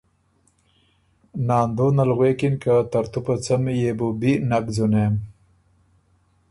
[1.47, 5.13] ناندونه ل غوېکِن که ترتُو په څمی يې بو بی نک ځُونېم،